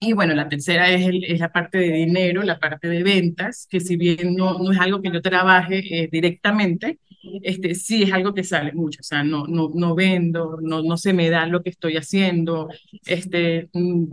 Y 0.02 0.14
bueno, 0.14 0.34
la 0.34 0.48
tercera 0.48 0.90
es, 0.90 1.10
es, 1.28 1.40
la 1.40 1.52
parte 1.52 1.76
de 1.76 1.92
dinero, 1.92 2.42
la 2.42 2.58
parte 2.58 2.88
de 2.88 3.02
ventas, 3.02 3.66
que 3.70 3.80
si 3.80 3.96
bien 3.96 4.34
no, 4.34 4.58
no 4.58 4.72
es 4.72 4.78
algo 4.78 5.02
que 5.02 5.12
yo 5.12 5.20
trabaje 5.20 6.04
eh, 6.04 6.08
directamente, 6.10 6.98
este, 7.42 7.74
sí 7.74 8.04
es 8.04 8.12
algo 8.12 8.32
que 8.32 8.42
sale 8.42 8.72
mucho, 8.72 9.00
o 9.00 9.02
sea, 9.02 9.22
no, 9.22 9.46
no, 9.46 9.70
no 9.74 9.94
vendo, 9.94 10.58
no, 10.62 10.82
no 10.82 10.96
se 10.96 11.12
me 11.12 11.28
da 11.28 11.46
lo 11.46 11.62
que 11.62 11.68
estoy 11.68 11.98
haciendo, 11.98 12.68
este, 13.04 13.68
mm, 13.74 14.04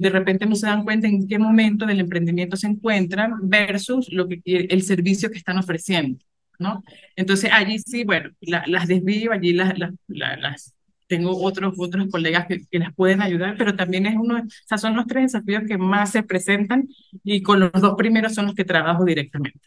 de 0.00 0.10
repente 0.10 0.46
no 0.46 0.56
se 0.56 0.66
dan 0.66 0.82
cuenta 0.82 1.08
en 1.08 1.28
qué 1.28 1.38
momento 1.38 1.84
del 1.84 2.00
emprendimiento 2.00 2.56
se 2.56 2.68
encuentran 2.68 3.34
versus 3.42 4.10
lo 4.12 4.26
que, 4.28 4.40
el 4.46 4.82
servicio 4.82 5.30
que 5.30 5.38
están 5.38 5.58
ofreciendo, 5.58 6.24
¿no? 6.58 6.82
Entonces 7.16 7.50
allí 7.52 7.78
sí, 7.80 8.04
bueno, 8.04 8.30
las 8.40 8.88
desvío, 8.88 9.32
allí 9.32 9.52
las, 9.52 9.74
las 10.08 10.74
tengo 11.14 11.36
otros, 11.40 11.74
otros 11.78 12.08
colegas 12.10 12.46
que, 12.46 12.66
que, 12.68 12.78
las 12.80 12.92
pueden 12.94 13.22
ayudar, 13.22 13.54
pero 13.56 13.76
también 13.76 14.06
es 14.06 14.16
uno, 14.16 14.38
o 14.38 14.66
sea, 14.66 14.78
son 14.78 14.96
los 14.96 15.06
tres 15.06 15.32
desafíos 15.32 15.62
que 15.68 15.78
más 15.78 16.10
se 16.10 16.22
presentan 16.24 16.88
y 17.22 17.42
con 17.42 17.60
los 17.60 17.72
dos 17.72 17.94
primeros 17.96 18.34
son 18.34 18.46
los 18.46 18.54
que 18.54 18.64
trabajo 18.64 19.04
directamente. 19.04 19.60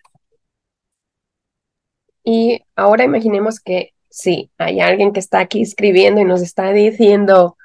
Y 2.23 2.59
ahora 2.75 3.05
imaginemos 3.05 3.61
que 3.61 3.93
sí, 4.09 4.51
hay 4.57 4.81
alguien 4.81 5.13
que 5.13 5.21
está 5.21 5.39
aquí 5.39 5.61
escribiendo 5.61 6.19
y 6.19 6.25
nos 6.25 6.41
está 6.41 6.73
diciendo, 6.73 7.55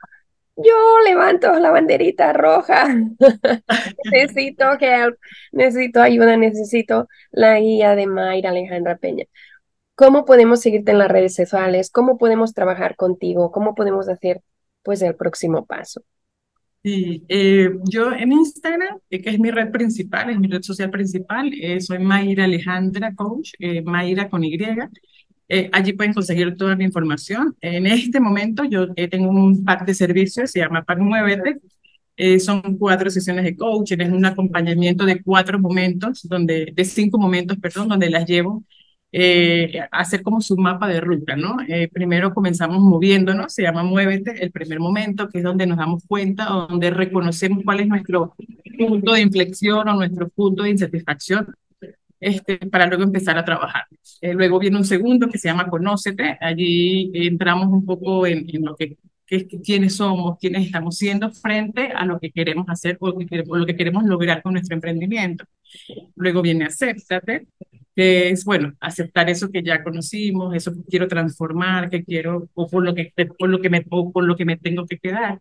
yo 0.54 0.74
levanto 1.04 1.52
la 1.58 1.72
banderita 1.72 2.32
roja, 2.32 2.86
necesito 4.12 4.64
help, 4.78 5.18
necesito 5.50 6.00
ayuda, 6.00 6.36
necesito 6.36 7.08
la 7.32 7.58
guía 7.58 7.96
de 7.96 8.06
Mayra 8.06 8.50
Alejandra 8.50 8.96
Peña. 8.98 9.24
¿Cómo 10.02 10.24
podemos 10.24 10.60
seguirte 10.60 10.90
en 10.90 10.98
las 10.98 11.08
redes 11.08 11.32
sociales? 11.32 11.88
¿Cómo 11.88 12.18
podemos 12.18 12.54
trabajar 12.54 12.96
contigo? 12.96 13.52
¿Cómo 13.52 13.76
podemos 13.76 14.08
hacer 14.08 14.42
pues 14.82 15.00
el 15.00 15.14
próximo 15.14 15.64
paso? 15.64 16.02
Sí, 16.82 17.22
eh, 17.28 17.70
yo 17.84 18.10
en 18.10 18.32
Instagram, 18.32 18.98
eh, 19.10 19.22
que 19.22 19.30
es 19.30 19.38
mi 19.38 19.52
red 19.52 19.70
principal, 19.70 20.28
es 20.30 20.40
mi 20.40 20.48
red 20.48 20.62
social 20.62 20.90
principal, 20.90 21.52
eh, 21.54 21.80
soy 21.80 22.00
Mayra 22.00 22.46
Alejandra 22.46 23.14
Coach, 23.14 23.52
Mayra 23.84 24.28
con 24.28 24.42
Y. 24.42 24.58
allí 25.70 25.92
pueden 25.92 26.14
conseguir 26.14 26.56
toda 26.56 26.74
mi 26.74 26.82
información. 26.82 27.56
En 27.60 27.86
este 27.86 28.18
momento 28.18 28.64
yo 28.64 28.92
tengo 28.94 29.30
un 29.30 29.64
pack 29.64 29.86
de 29.86 29.94
servicios, 29.94 30.50
se 30.50 30.58
llama 30.58 30.82
Pack 30.82 30.98
Muévete. 30.98 31.60
son 32.40 32.76
cuatro 32.76 33.08
sesiones 33.08 33.44
de 33.44 33.54
coaching, 33.54 33.98
es 34.00 34.10
un 34.10 34.24
acompañamiento 34.24 35.04
de 35.04 35.22
cuatro 35.22 35.60
momentos, 35.60 36.26
donde, 36.28 36.72
de 36.74 36.84
cinco 36.84 37.18
momentos, 37.18 37.56
perdón, 37.58 37.86
donde 37.86 38.10
las 38.10 38.26
llevo 38.26 38.64
eh, 39.12 39.80
hacer 39.90 40.22
como 40.22 40.40
su 40.40 40.56
mapa 40.56 40.88
de 40.88 41.00
ruta, 41.00 41.36
¿no? 41.36 41.58
Eh, 41.68 41.88
primero 41.92 42.32
comenzamos 42.32 42.80
moviéndonos, 42.80 43.52
se 43.52 43.62
llama 43.62 43.82
Muévete, 43.82 44.42
el 44.42 44.50
primer 44.50 44.80
momento, 44.80 45.28
que 45.28 45.38
es 45.38 45.44
donde 45.44 45.66
nos 45.66 45.78
damos 45.78 46.04
cuenta, 46.06 46.46
donde 46.46 46.90
reconocemos 46.90 47.62
cuál 47.64 47.80
es 47.80 47.88
nuestro 47.88 48.34
punto 48.78 49.12
de 49.12 49.20
inflexión 49.20 49.86
o 49.86 49.94
nuestro 49.94 50.28
punto 50.30 50.62
de 50.62 50.70
insatisfacción, 50.70 51.54
este, 52.18 52.56
para 52.58 52.86
luego 52.86 53.02
empezar 53.02 53.36
a 53.36 53.44
trabajar. 53.44 53.84
Eh, 54.20 54.32
luego 54.32 54.58
viene 54.58 54.78
un 54.78 54.84
segundo 54.84 55.28
que 55.28 55.38
se 55.38 55.48
llama 55.48 55.68
Conócete, 55.68 56.38
allí 56.40 57.10
entramos 57.14 57.68
un 57.68 57.84
poco 57.84 58.26
en, 58.26 58.46
en 58.48 58.64
lo 58.64 58.74
que 58.74 58.96
que, 59.26 59.46
quiénes 59.46 59.96
somos, 59.96 60.38
quiénes 60.38 60.66
estamos 60.66 60.96
siendo 60.98 61.30
frente 61.30 61.88
a 61.94 62.04
lo 62.04 62.20
que 62.20 62.30
queremos 62.30 62.66
hacer 62.68 62.98
o, 63.00 63.08
o 63.08 63.56
lo 63.56 63.66
que 63.66 63.76
queremos 63.76 64.04
lograr 64.04 64.42
con 64.42 64.52
nuestro 64.52 64.74
emprendimiento. 64.74 65.44
Luego 66.16 66.42
viene 66.42 66.66
Acéptate, 66.66 67.46
que 67.94 68.30
es, 68.30 68.44
bueno, 68.44 68.72
aceptar 68.80 69.28
eso 69.28 69.50
que 69.50 69.62
ya 69.62 69.82
conocimos, 69.82 70.54
eso 70.54 70.72
que 70.72 70.82
quiero 70.88 71.08
transformar, 71.08 71.90
que 71.90 72.04
quiero, 72.04 72.48
o 72.54 72.68
por 72.68 72.82
lo 72.84 72.94
que, 72.94 73.12
por 73.38 73.48
lo 73.48 73.60
que, 73.60 73.70
me, 73.70 73.82
por 73.82 74.24
lo 74.24 74.36
que 74.36 74.44
me 74.44 74.56
tengo 74.56 74.86
que 74.86 74.98
quedar. 74.98 75.38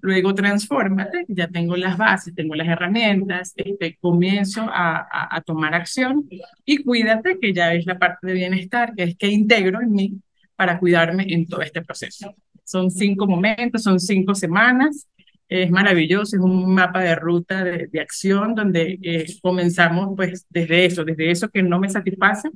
Luego, 0.00 0.34
transfórmate, 0.34 1.24
ya 1.28 1.48
tengo 1.48 1.76
las 1.76 1.96
bases, 1.96 2.34
tengo 2.34 2.54
las 2.54 2.68
herramientas, 2.68 3.52
este, 3.56 3.96
comienzo 4.00 4.62
a, 4.62 4.96
a, 4.96 5.36
a 5.36 5.40
tomar 5.42 5.74
acción 5.74 6.28
y 6.64 6.82
cuídate, 6.82 7.38
que 7.40 7.52
ya 7.52 7.72
es 7.74 7.86
la 7.86 7.98
parte 7.98 8.26
de 8.26 8.34
bienestar, 8.34 8.94
que 8.94 9.04
es 9.04 9.16
que 9.16 9.28
integro 9.28 9.80
en 9.80 9.92
mí 9.92 10.14
para 10.56 10.78
cuidarme 10.78 11.26
en 11.28 11.46
todo 11.46 11.62
este 11.62 11.82
proceso. 11.82 12.34
Son 12.64 12.90
cinco 12.90 13.26
momentos, 13.26 13.82
son 13.82 14.00
cinco 14.00 14.34
semanas 14.34 15.06
es 15.48 15.70
maravilloso, 15.70 16.36
es 16.36 16.42
un 16.42 16.74
mapa 16.74 17.00
de 17.02 17.14
ruta 17.14 17.64
de, 17.64 17.88
de 17.88 18.00
acción 18.00 18.54
donde 18.54 18.98
eh, 19.02 19.26
comenzamos 19.42 20.14
pues 20.16 20.46
desde 20.50 20.86
eso, 20.86 21.04
desde 21.04 21.30
eso 21.30 21.48
que 21.48 21.62
no 21.62 21.78
me 21.78 21.88
satisface 21.88 22.50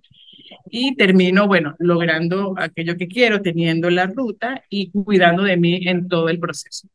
y 0.71 0.97
termino, 0.97 1.47
bueno, 1.47 1.75
logrando 1.78 2.54
aquello 2.57 2.97
que 2.97 3.09
quiero, 3.09 3.42
teniendo 3.42 3.90
la 3.90 4.07
ruta 4.07 4.64
y 4.68 4.90
cuidando 4.90 5.42
de 5.42 5.57
mí 5.57 5.80
en 5.87 6.09
todo 6.09 6.28
el 6.28 6.38
proceso. 6.38 6.88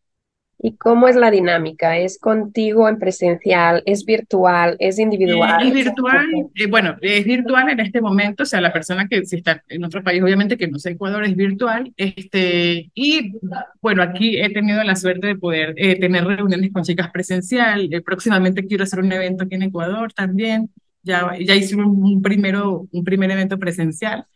¿Y 0.65 0.77
cómo 0.77 1.10
es 1.10 1.17
la 1.17 1.29
dinámica? 1.29 1.98
¿Es 1.98 2.17
contigo 2.17 2.88
en 2.88 2.98
presencial? 2.98 3.84
¿Es 3.86 4.05
virtual? 4.05 4.77
¿Es 4.79 4.98
individual? 4.98 5.67
es 5.67 5.74
virtual, 5.74 6.25
eh, 6.55 6.67
bueno, 6.67 6.96
es 7.01 7.25
virtual 7.25 7.70
en 7.70 7.82
este 7.82 8.00
momento, 8.00 8.43
o 8.43 8.46
sea, 8.46 8.62
la 8.62 8.72
persona 8.72 9.10
que 9.10 9.25
si 9.25 9.36
está 9.36 9.62
en 9.67 9.84
otro 9.84 10.01
país, 10.01 10.24
obviamente 10.24 10.55
que 10.55 10.70
no 10.70 10.79
sé 10.79 10.91
Ecuador, 10.91 11.25
es 11.25 11.36
virtual. 11.36 11.91
Este, 11.98 12.89
y 12.93 13.34
bueno, 13.82 14.03
aquí 14.03 14.39
he 14.39 14.53
tenido 14.53 14.82
la 14.86 14.96
suerte 14.96 15.27
de 15.27 15.36
poder 15.36 15.74
eh, 15.75 16.00
tener 16.00 16.24
reuniones 16.24 16.72
con 16.72 16.84
chicas 16.84 17.12
presencial. 17.12 17.93
Eh, 17.93 18.01
próximamente 18.01 18.65
quiero 18.65 18.86
hacer 18.86 19.01
un 19.01 19.12
evento 19.12 19.43
aquí 19.43 19.55
en 19.55 19.63
Ecuador 19.63 20.13
también. 20.13 20.70
Ya, 21.01 21.34
ya 21.46 21.55
hice 21.55 21.75
un, 21.75 22.22
primero, 22.22 22.88
un 22.89 23.03
primer 23.03 23.29
evento 23.32 23.60
presencial. 23.60 24.27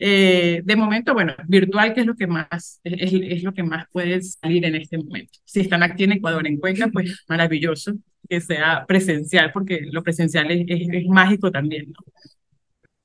Eh, 0.00 0.62
de 0.64 0.76
momento, 0.76 1.12
bueno, 1.12 1.34
virtual, 1.48 1.92
que 1.92 2.00
es 2.00 2.06
lo 2.06 2.14
que 2.14 2.28
más, 2.28 2.80
es, 2.84 3.12
es, 3.12 3.42
lo 3.42 3.52
que 3.52 3.64
más 3.64 3.86
puede 3.90 4.22
salir 4.22 4.64
en 4.64 4.76
este 4.76 4.96
momento. 4.96 5.40
Si 5.44 5.60
están 5.60 5.82
aquí 5.82 6.04
en 6.04 6.12
Ecuador, 6.12 6.46
en 6.46 6.58
Cuenca, 6.58 6.88
pues 6.92 7.24
maravilloso 7.28 7.94
que 8.28 8.40
sea 8.40 8.84
presencial, 8.86 9.50
porque 9.52 9.80
lo 9.90 10.02
presencial 10.02 10.50
es, 10.50 10.66
es, 10.68 11.06
mágico 11.08 11.50
también, 11.50 11.86
¿no? 11.88 11.98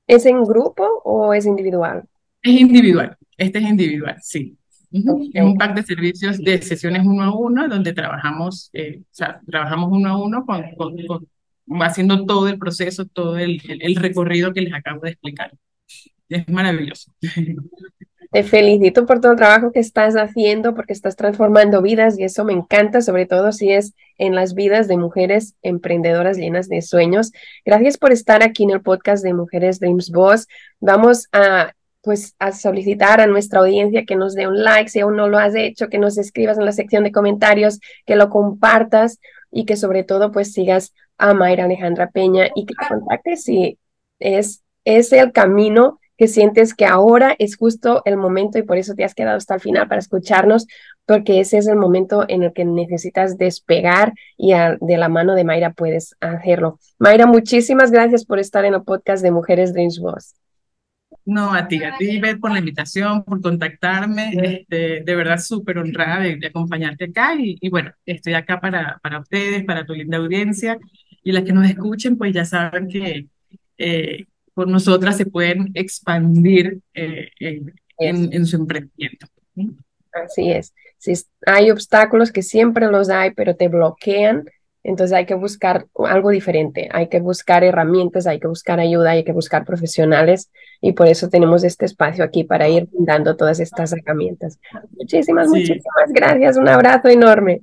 ¿Es 0.06 0.26
en 0.26 0.44
grupo 0.44 0.86
o 1.04 1.32
es 1.34 1.46
individual? 1.46 2.04
Es 2.42 2.60
individual, 2.60 3.16
este 3.38 3.58
es 3.58 3.64
individual, 3.64 4.16
sí. 4.20 4.56
Es 4.92 5.42
un 5.42 5.56
pack 5.58 5.74
de 5.74 5.82
servicios 5.82 6.38
de 6.38 6.62
sesiones 6.62 7.04
uno 7.04 7.24
a 7.24 7.36
uno, 7.36 7.66
donde 7.68 7.92
trabajamos, 7.92 8.70
eh, 8.72 9.00
o 9.00 9.06
sea, 9.10 9.40
trabajamos 9.44 9.90
uno 9.90 10.10
a 10.10 10.22
uno 10.22 10.46
con, 10.46 10.62
con, 10.76 10.96
con, 11.06 11.26
haciendo 11.82 12.24
todo 12.26 12.46
el 12.48 12.58
proceso, 12.58 13.04
todo 13.06 13.36
el 13.38 13.60
recorrido 13.96 14.52
que 14.52 14.60
les 14.60 14.74
acabo 14.74 15.00
de 15.00 15.10
explicar 15.10 15.50
es 16.34 16.48
maravilloso. 16.48 17.12
Te 18.32 18.42
felicito 18.42 19.06
por 19.06 19.20
todo 19.20 19.32
el 19.32 19.38
trabajo 19.38 19.70
que 19.70 19.78
estás 19.78 20.16
haciendo, 20.16 20.74
porque 20.74 20.92
estás 20.92 21.14
transformando 21.14 21.80
vidas 21.82 22.18
y 22.18 22.24
eso 22.24 22.44
me 22.44 22.52
encanta, 22.52 23.00
sobre 23.00 23.26
todo 23.26 23.52
si 23.52 23.70
es 23.70 23.94
en 24.18 24.34
las 24.34 24.54
vidas 24.54 24.88
de 24.88 24.96
mujeres 24.96 25.54
emprendedoras 25.62 26.36
llenas 26.36 26.68
de 26.68 26.82
sueños. 26.82 27.30
Gracias 27.64 27.96
por 27.96 28.10
estar 28.10 28.42
aquí 28.42 28.64
en 28.64 28.70
el 28.70 28.82
podcast 28.82 29.22
de 29.22 29.34
Mujeres 29.34 29.78
Dreams 29.78 30.10
Boss. 30.10 30.48
Vamos 30.80 31.28
a 31.32 31.74
pues 32.02 32.34
a 32.38 32.52
solicitar 32.52 33.20
a 33.20 33.26
nuestra 33.26 33.60
audiencia 33.60 34.04
que 34.04 34.16
nos 34.16 34.34
dé 34.34 34.46
un 34.46 34.62
like 34.62 34.90
si 34.90 35.00
aún 35.00 35.16
no 35.16 35.28
lo 35.28 35.38
has 35.38 35.54
hecho, 35.54 35.88
que 35.88 35.98
nos 35.98 36.18
escribas 36.18 36.58
en 36.58 36.66
la 36.66 36.72
sección 36.72 37.04
de 37.04 37.12
comentarios, 37.12 37.78
que 38.04 38.16
lo 38.16 38.28
compartas 38.28 39.20
y 39.50 39.64
que 39.64 39.76
sobre 39.76 40.02
todo 40.02 40.32
pues 40.32 40.52
sigas 40.52 40.92
a 41.18 41.32
Mayra 41.34 41.64
Alejandra 41.64 42.10
Peña 42.10 42.48
y 42.54 42.66
que 42.66 42.74
te 42.74 42.88
contactes 42.88 43.44
si 43.44 43.78
es, 44.18 44.62
es 44.84 45.12
el 45.12 45.32
camino 45.32 46.00
que 46.16 46.28
sientes 46.28 46.74
que 46.74 46.86
ahora 46.86 47.34
es 47.38 47.56
justo 47.56 48.02
el 48.04 48.16
momento 48.16 48.58
y 48.58 48.62
por 48.62 48.78
eso 48.78 48.94
te 48.94 49.04
has 49.04 49.14
quedado 49.14 49.36
hasta 49.36 49.54
el 49.54 49.60
final 49.60 49.88
para 49.88 49.98
escucharnos, 49.98 50.66
porque 51.06 51.40
ese 51.40 51.58
es 51.58 51.66
el 51.66 51.76
momento 51.76 52.24
en 52.28 52.42
el 52.42 52.52
que 52.52 52.64
necesitas 52.64 53.36
despegar 53.36 54.12
y 54.36 54.52
de 54.52 54.96
la 54.96 55.08
mano 55.08 55.34
de 55.34 55.44
Mayra 55.44 55.72
puedes 55.72 56.16
hacerlo. 56.20 56.78
Mayra, 56.98 57.26
muchísimas 57.26 57.90
gracias 57.90 58.24
por 58.24 58.38
estar 58.38 58.64
en 58.64 58.74
el 58.74 58.82
podcast 58.82 59.22
de 59.22 59.30
Mujeres 59.30 59.72
Dreams 59.72 59.98
Boss. 59.98 60.34
No, 61.26 61.54
a 61.54 61.66
ti, 61.68 61.82
a 61.82 61.96
ti, 61.96 62.18
Beth, 62.20 62.38
por 62.38 62.52
la 62.52 62.58
invitación, 62.58 63.24
por 63.24 63.40
contactarme. 63.40 64.32
Este, 64.34 65.02
de 65.02 65.16
verdad, 65.16 65.38
súper 65.38 65.78
honrada 65.78 66.20
de, 66.20 66.46
acompañarte 66.46 67.06
acá. 67.06 67.34
Y, 67.34 67.56
y, 67.60 67.70
bueno, 67.70 67.92
estoy 68.04 68.34
acá 68.34 68.60
para, 68.60 68.98
para 69.02 69.20
ustedes, 69.20 69.64
para 69.64 69.86
tu 69.86 69.94
linda 69.94 70.18
audiencia. 70.18 70.78
Y 71.22 71.32
las 71.32 71.44
que 71.44 71.52
nos 71.52 71.66
escuchen, 71.66 72.18
pues 72.18 72.34
ya 72.34 72.44
saben 72.44 72.88
que 72.88 73.28
eh, 73.78 74.26
por 74.54 74.68
nosotras 74.68 75.16
se 75.16 75.26
pueden 75.26 75.70
expandir 75.74 76.80
eh, 76.94 77.28
en, 77.38 78.32
en, 78.32 78.46
su 78.46 78.56
emprendimiento. 78.56 79.26
Así 80.12 80.50
es. 80.50 80.72
Si 80.98 81.12
hay 81.46 81.70
obstáculos 81.70 82.32
que 82.32 82.42
siempre 82.42 82.86
los 82.86 83.10
hay, 83.10 83.32
pero 83.32 83.56
te 83.56 83.68
bloquean, 83.68 84.44
Entonces 84.82 85.16
hay 85.16 85.26
que 85.26 85.34
buscar 85.34 85.86
algo 85.94 86.30
diferente, 86.30 86.88
hay 86.92 87.08
que 87.08 87.18
buscar 87.18 87.64
herramientas, 87.64 88.26
hay 88.26 88.38
que 88.38 88.48
buscar 88.48 88.80
ayuda, 88.80 89.12
hay 89.12 89.24
que 89.24 89.32
buscar 89.32 89.64
profesionales 89.64 90.50
y 90.80 90.92
por 90.92 91.08
eso 91.08 91.28
tenemos 91.28 91.64
este 91.64 91.86
espacio 91.86 92.22
aquí 92.22 92.44
para 92.44 92.68
ir 92.68 92.88
dando 92.92 93.34
todas 93.34 93.60
estas 93.60 93.92
herramientas. 93.92 94.58
Muchísimas, 94.92 95.48
muchísimas 95.48 96.12
gracias, 96.12 96.56
un 96.56 96.68
abrazo 96.68 97.08
enorme. 97.08 97.62